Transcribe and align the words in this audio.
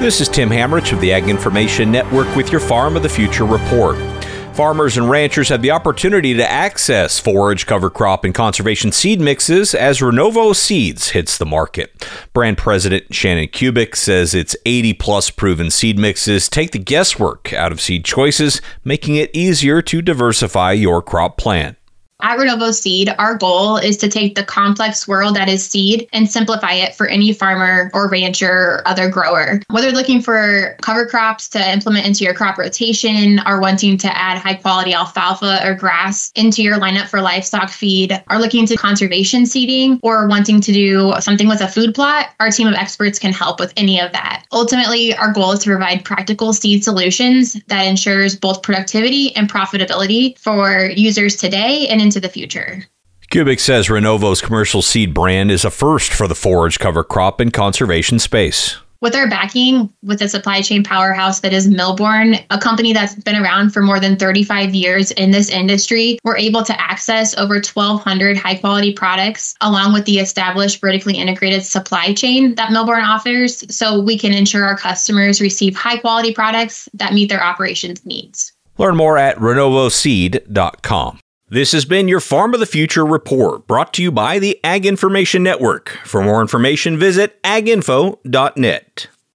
This 0.00 0.22
is 0.22 0.30
Tim 0.30 0.48
Hammerich 0.48 0.94
of 0.94 1.00
the 1.02 1.12
Ag 1.12 1.28
Information 1.28 1.92
Network 1.92 2.34
with 2.34 2.50
your 2.50 2.60
Farm 2.60 2.96
of 2.96 3.02
the 3.02 3.08
Future 3.10 3.44
report. 3.44 3.98
Farmers 4.54 4.96
and 4.96 5.10
ranchers 5.10 5.50
have 5.50 5.60
the 5.60 5.72
opportunity 5.72 6.32
to 6.32 6.50
access 6.50 7.18
forage, 7.18 7.66
cover 7.66 7.90
crop, 7.90 8.24
and 8.24 8.34
conservation 8.34 8.92
seed 8.92 9.20
mixes 9.20 9.74
as 9.74 10.00
Renovo 10.00 10.56
Seeds 10.56 11.10
hits 11.10 11.36
the 11.36 11.44
market. 11.44 11.92
Brand 12.32 12.56
president 12.56 13.14
Shannon 13.14 13.48
Kubik 13.48 13.94
says 13.94 14.34
its 14.34 14.56
80 14.64 14.94
plus 14.94 15.28
proven 15.28 15.70
seed 15.70 15.98
mixes 15.98 16.48
take 16.48 16.70
the 16.70 16.78
guesswork 16.78 17.52
out 17.52 17.70
of 17.70 17.78
seed 17.78 18.02
choices, 18.06 18.62
making 18.82 19.16
it 19.16 19.30
easier 19.34 19.82
to 19.82 20.00
diversify 20.00 20.72
your 20.72 21.02
crop 21.02 21.36
plan. 21.36 21.76
At 22.22 22.38
Renovo 22.38 22.72
Seed, 22.72 23.14
our 23.18 23.36
goal 23.36 23.76
is 23.76 23.96
to 23.98 24.08
take 24.08 24.34
the 24.34 24.44
complex 24.44 25.08
world 25.08 25.36
that 25.36 25.48
is 25.48 25.66
seed 25.66 26.08
and 26.12 26.30
simplify 26.30 26.72
it 26.72 26.94
for 26.94 27.06
any 27.06 27.32
farmer 27.32 27.90
or 27.94 28.08
rancher 28.08 28.50
or 28.50 28.88
other 28.88 29.08
grower. 29.08 29.60
Whether 29.68 29.90
looking 29.90 30.20
for 30.20 30.76
cover 30.82 31.06
crops 31.06 31.48
to 31.50 31.72
implement 31.72 32.06
into 32.06 32.24
your 32.24 32.34
crop 32.34 32.58
rotation, 32.58 33.40
or 33.46 33.60
wanting 33.60 33.96
to 33.98 34.16
add 34.16 34.38
high 34.38 34.54
quality 34.54 34.92
alfalfa 34.92 35.60
or 35.64 35.74
grass 35.74 36.30
into 36.34 36.62
your 36.62 36.78
lineup 36.78 37.08
for 37.08 37.20
livestock 37.20 37.70
feed, 37.70 38.22
are 38.28 38.38
looking 38.38 38.66
to 38.66 38.76
conservation 38.76 39.46
seeding, 39.46 39.98
or 40.02 40.28
wanting 40.28 40.60
to 40.60 40.72
do 40.72 41.14
something 41.20 41.48
with 41.48 41.60
a 41.60 41.68
food 41.68 41.94
plot, 41.94 42.30
our 42.40 42.50
team 42.50 42.66
of 42.66 42.74
experts 42.74 43.18
can 43.18 43.32
help 43.32 43.60
with 43.60 43.72
any 43.76 44.00
of 44.00 44.12
that. 44.12 44.44
Ultimately, 44.52 45.14
our 45.14 45.32
goal 45.32 45.52
is 45.52 45.60
to 45.60 45.70
provide 45.70 46.04
practical 46.04 46.52
seed 46.52 46.84
solutions 46.84 47.54
that 47.68 47.84
ensures 47.84 48.36
both 48.36 48.62
productivity 48.62 49.34
and 49.36 49.50
profitability 49.50 50.38
for 50.38 50.84
users 50.84 51.36
today 51.36 51.86
and 51.88 52.00
in 52.00 52.09
into 52.10 52.20
the 52.20 52.28
future. 52.28 52.84
Kubik 53.30 53.60
says 53.60 53.86
Renovo's 53.86 54.40
commercial 54.40 54.82
seed 54.82 55.14
brand 55.14 55.52
is 55.52 55.64
a 55.64 55.70
first 55.70 56.12
for 56.12 56.26
the 56.26 56.34
forage 56.34 56.80
cover 56.80 57.04
crop 57.04 57.38
and 57.38 57.52
conservation 57.52 58.18
space. 58.18 58.76
With 59.00 59.14
our 59.14 59.30
backing 59.30 59.88
with 60.02 60.18
the 60.18 60.28
supply 60.28 60.60
chain 60.60 60.82
powerhouse 60.82 61.38
that 61.40 61.52
is 61.52 61.68
Millborn, 61.68 62.44
a 62.50 62.58
company 62.58 62.92
that's 62.92 63.14
been 63.14 63.36
around 63.36 63.70
for 63.70 63.82
more 63.82 64.00
than 64.00 64.16
35 64.16 64.74
years 64.74 65.12
in 65.12 65.30
this 65.30 65.48
industry, 65.48 66.18
we're 66.24 66.36
able 66.36 66.64
to 66.64 66.78
access 66.78 67.38
over 67.38 67.54
1,200 67.54 68.36
high 68.36 68.56
quality 68.56 68.92
products 68.92 69.54
along 69.60 69.92
with 69.92 70.04
the 70.06 70.18
established 70.18 70.80
vertically 70.80 71.16
integrated 71.16 71.64
supply 71.64 72.12
chain 72.12 72.56
that 72.56 72.70
Millborn 72.70 73.06
offers 73.06 73.64
so 73.74 74.00
we 74.00 74.18
can 74.18 74.34
ensure 74.34 74.64
our 74.64 74.76
customers 74.76 75.40
receive 75.40 75.76
high 75.76 75.98
quality 75.98 76.34
products 76.34 76.88
that 76.92 77.14
meet 77.14 77.28
their 77.28 77.42
operations 77.42 78.04
needs. 78.04 78.52
Learn 78.76 78.96
more 78.96 79.16
at 79.16 79.36
renovoseed.com. 79.36 81.20
This 81.52 81.72
has 81.72 81.84
been 81.84 82.06
your 82.06 82.20
Farm 82.20 82.54
of 82.54 82.60
the 82.60 82.64
Future 82.66 83.04
report 83.04 83.66
brought 83.66 83.92
to 83.94 84.04
you 84.04 84.12
by 84.12 84.38
the 84.38 84.60
Ag 84.62 84.86
Information 84.86 85.42
Network. 85.42 85.88
For 86.04 86.22
more 86.22 86.40
information, 86.40 86.96
visit 86.96 87.42
aginfo.net. 87.42 89.08